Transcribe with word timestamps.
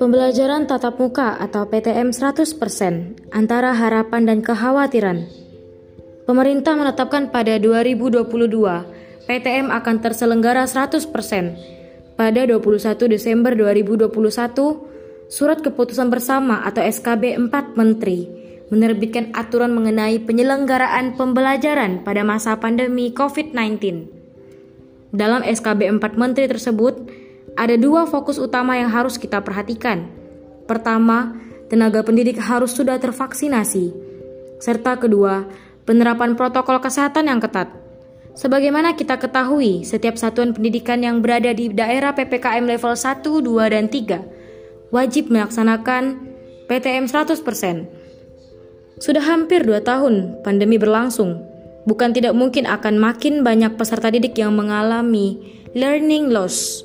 Pembelajaran 0.00 0.64
tatap 0.64 0.96
muka 0.96 1.36
atau 1.36 1.68
PTM 1.68 2.12
100% 2.12 3.32
antara 3.32 3.76
harapan 3.76 4.24
dan 4.24 4.40
kekhawatiran. 4.40 5.28
Pemerintah 6.24 6.76
menetapkan 6.76 7.28
pada 7.28 7.60
2022 7.60 8.24
PTM 9.28 9.68
akan 9.68 9.96
terselenggara 10.00 10.64
100% 10.64 11.12
pada 12.16 12.40
21 12.48 13.12
Desember 13.12 13.52
2021 13.52 14.08
Surat 15.28 15.60
Keputusan 15.60 16.08
Bersama 16.08 16.64
atau 16.64 16.80
SKB 16.80 17.36
4 17.52 17.76
Menteri 17.76 18.28
menerbitkan 18.72 19.36
aturan 19.36 19.76
mengenai 19.76 20.16
penyelenggaraan 20.24 21.20
pembelajaran 21.20 22.00
pada 22.00 22.24
masa 22.24 22.56
pandemi 22.56 23.12
COVID-19. 23.12 24.23
Dalam 25.14 25.46
SKB 25.46 25.94
4 26.02 26.18
Menteri 26.18 26.50
tersebut, 26.50 27.06
ada 27.54 27.78
dua 27.78 28.02
fokus 28.10 28.34
utama 28.34 28.74
yang 28.74 28.90
harus 28.90 29.14
kita 29.14 29.38
perhatikan. 29.46 30.10
Pertama, 30.66 31.38
tenaga 31.70 32.02
pendidik 32.02 32.42
harus 32.42 32.74
sudah 32.74 32.98
tervaksinasi, 32.98 33.94
serta 34.58 34.98
kedua, 34.98 35.46
penerapan 35.86 36.34
protokol 36.34 36.82
kesehatan 36.82 37.30
yang 37.30 37.38
ketat. 37.38 37.70
Sebagaimana 38.34 38.98
kita 38.98 39.22
ketahui, 39.22 39.86
setiap 39.86 40.18
satuan 40.18 40.50
pendidikan 40.50 40.98
yang 40.98 41.22
berada 41.22 41.54
di 41.54 41.70
daerah 41.70 42.10
PPKM 42.10 42.66
level 42.66 42.98
1, 42.98 43.22
2, 43.22 43.70
dan 43.70 43.86
3 43.86 44.44
wajib 44.94 45.26
melaksanakan 45.26 46.22
PTM 46.70 47.10
100%. 47.10 49.02
Sudah 49.02 49.24
hampir 49.26 49.66
dua 49.66 49.82
tahun 49.82 50.38
pandemi 50.46 50.78
berlangsung, 50.78 51.42
bukan 51.84 52.12
tidak 52.16 52.32
mungkin 52.32 52.64
akan 52.68 52.96
makin 52.96 53.40
banyak 53.44 53.76
peserta 53.76 54.08
didik 54.08 54.36
yang 54.36 54.56
mengalami 54.56 55.40
learning 55.72 56.32
loss 56.32 56.84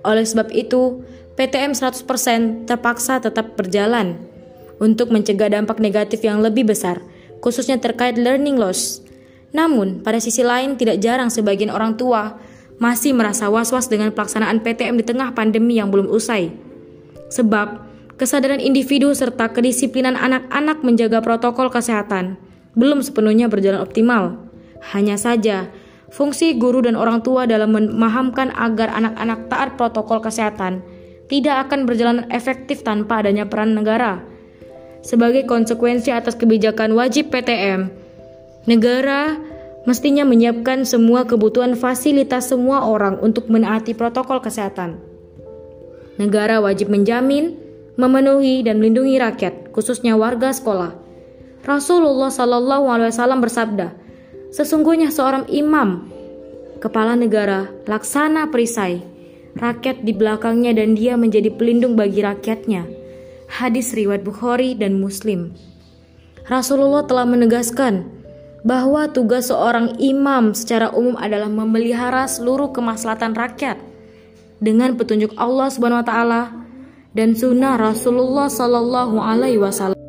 oleh 0.00 0.24
sebab 0.24 0.48
itu, 0.52 1.04
PTM 1.36 1.76
100% 1.76 2.68
terpaksa 2.68 3.20
tetap 3.20 3.56
berjalan 3.56 4.16
untuk 4.80 5.12
mencegah 5.12 5.52
dampak 5.52 5.76
negatif 5.80 6.24
yang 6.24 6.40
lebih 6.40 6.68
besar, 6.68 7.04
khususnya 7.44 7.76
terkait 7.76 8.16
learning 8.16 8.56
loss. 8.56 9.04
Namun, 9.52 10.00
pada 10.00 10.20
sisi 10.22 10.40
lain 10.40 10.76
tidak 10.80 11.02
jarang 11.04 11.28
sebagian 11.28 11.72
orang 11.72 12.00
tua 12.00 12.40
masih 12.80 13.12
merasa 13.12 13.52
was-was 13.52 13.92
dengan 13.92 14.08
pelaksanaan 14.16 14.64
PTM 14.64 14.96
di 14.96 15.04
tengah 15.04 15.36
pandemi 15.36 15.76
yang 15.76 15.92
belum 15.92 16.08
usai. 16.08 16.48
Sebab, 17.28 17.84
kesadaran 18.16 18.60
individu 18.60 19.12
serta 19.12 19.52
kedisiplinan 19.52 20.16
anak-anak 20.16 20.80
menjaga 20.80 21.20
protokol 21.20 21.68
kesehatan 21.68 22.40
belum 22.72 23.04
sepenuhnya 23.04 23.50
berjalan 23.52 23.84
optimal. 23.84 24.49
Hanya 24.80 25.20
saja, 25.20 25.68
Fungsi 26.10 26.58
guru 26.58 26.82
dan 26.82 26.98
orang 26.98 27.22
tua 27.22 27.46
dalam 27.46 27.70
memahamkan 27.70 28.50
agar 28.58 28.90
anak-anak 28.90 29.46
taat 29.46 29.78
protokol 29.78 30.18
kesehatan 30.18 30.82
tidak 31.30 31.70
akan 31.70 31.86
berjalan 31.86 32.26
efektif 32.34 32.82
tanpa 32.82 33.22
adanya 33.22 33.46
peran 33.46 33.78
negara. 33.78 34.18
Sebagai 35.06 35.46
konsekuensi 35.46 36.10
atas 36.10 36.34
kebijakan 36.34 36.98
wajib 36.98 37.30
PTM, 37.30 37.94
negara 38.66 39.38
mestinya 39.86 40.26
menyiapkan 40.26 40.82
semua 40.82 41.22
kebutuhan 41.30 41.78
fasilitas 41.78 42.50
semua 42.50 42.82
orang 42.82 43.22
untuk 43.22 43.46
menaati 43.46 43.94
protokol 43.94 44.42
kesehatan. 44.42 44.98
Negara 46.18 46.58
wajib 46.58 46.90
menjamin, 46.90 47.54
memenuhi 47.94 48.66
dan 48.66 48.82
melindungi 48.82 49.14
rakyat, 49.22 49.70
khususnya 49.70 50.18
warga 50.18 50.50
sekolah. 50.50 50.90
Rasulullah 51.62 52.34
Shallallahu 52.34 52.90
Wasallam 52.90 53.40
bersabda, 53.40 53.99
Sesungguhnya 54.50 55.14
seorang 55.14 55.46
imam, 55.46 56.10
kepala 56.82 57.14
negara, 57.14 57.70
laksana 57.86 58.50
perisai, 58.50 58.98
rakyat 59.54 60.02
di 60.02 60.10
belakangnya 60.10 60.74
dan 60.74 60.98
dia 60.98 61.14
menjadi 61.14 61.54
pelindung 61.54 61.94
bagi 61.94 62.22
rakyatnya. 62.22 62.86
Hadis 63.50 63.94
riwayat 63.94 64.26
Bukhari 64.26 64.74
dan 64.74 64.98
Muslim. 64.98 65.54
Rasulullah 66.50 67.06
telah 67.06 67.26
menegaskan 67.30 68.10
bahwa 68.66 69.06
tugas 69.06 69.48
seorang 69.54 69.94
imam 70.02 70.52
secara 70.52 70.90
umum 70.90 71.14
adalah 71.14 71.46
memelihara 71.46 72.26
seluruh 72.26 72.74
kemaslahatan 72.74 73.38
rakyat 73.38 73.78
dengan 74.58 74.98
petunjuk 74.98 75.30
Allah 75.38 75.70
Subhanahu 75.70 76.02
wa 76.02 76.06
taala 76.06 76.42
dan 77.14 77.38
sunnah 77.38 77.78
Rasulullah 77.78 78.50
Sallallahu 78.50 79.16
alaihi 79.18 79.62
wasallam. 79.62 79.99